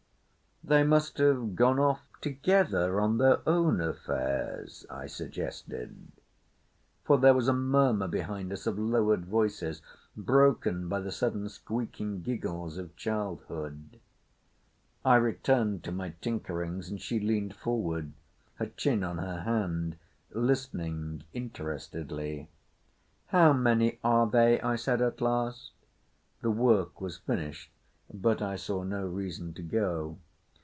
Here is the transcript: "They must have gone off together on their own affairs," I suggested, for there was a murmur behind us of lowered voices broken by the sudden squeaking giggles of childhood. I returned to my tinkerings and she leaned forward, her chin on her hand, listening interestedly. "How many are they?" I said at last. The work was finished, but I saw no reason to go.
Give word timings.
"They 0.63 0.83
must 0.83 1.17
have 1.17 1.55
gone 1.55 1.79
off 1.79 2.03
together 2.21 3.01
on 3.01 3.17
their 3.17 3.39
own 3.49 3.81
affairs," 3.81 4.85
I 4.91 5.07
suggested, 5.07 6.11
for 7.03 7.17
there 7.17 7.33
was 7.33 7.47
a 7.47 7.53
murmur 7.53 8.07
behind 8.07 8.53
us 8.53 8.67
of 8.67 8.77
lowered 8.77 9.25
voices 9.25 9.81
broken 10.15 10.87
by 10.87 10.99
the 10.99 11.11
sudden 11.11 11.49
squeaking 11.49 12.21
giggles 12.21 12.77
of 12.77 12.95
childhood. 12.95 13.99
I 15.03 15.15
returned 15.15 15.83
to 15.85 15.91
my 15.91 16.13
tinkerings 16.21 16.89
and 16.91 17.01
she 17.01 17.19
leaned 17.19 17.55
forward, 17.55 18.11
her 18.55 18.67
chin 18.67 19.03
on 19.03 19.17
her 19.17 19.41
hand, 19.41 19.97
listening 20.29 21.23
interestedly. 21.33 22.49
"How 23.27 23.51
many 23.51 23.97
are 24.03 24.27
they?" 24.29 24.61
I 24.61 24.75
said 24.75 25.01
at 25.01 25.21
last. 25.21 25.71
The 26.41 26.51
work 26.51 27.01
was 27.01 27.17
finished, 27.17 27.71
but 28.13 28.43
I 28.43 28.57
saw 28.57 28.83
no 28.83 29.07
reason 29.07 29.53
to 29.55 29.63
go. 29.63 30.19